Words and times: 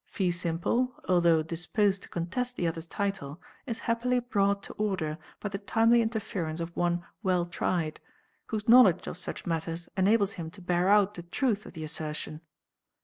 Feesimple, 0.11 0.93
although 1.07 1.43
disposed 1.43 2.01
to 2.01 2.09
contest 2.09 2.55
the 2.55 2.65
other's 2.65 2.87
title, 2.87 3.39
is 3.67 3.81
happily 3.85 4.19
brought 4.19 4.63
to 4.63 4.73
order 4.73 5.19
by 5.39 5.49
the 5.49 5.59
timely 5.59 6.01
interference 6.01 6.59
of 6.59 6.75
one 6.75 7.05
Welltried, 7.23 7.99
whose 8.47 8.67
knowledge 8.67 9.05
of 9.05 9.19
such 9.19 9.45
matters 9.45 9.89
enables 9.95 10.31
him 10.33 10.49
to 10.49 10.59
bear 10.61 10.89
out 10.89 11.13
the 11.13 11.21
truth 11.21 11.67
of 11.67 11.73
the 11.73 11.83
assertion. 11.83 12.41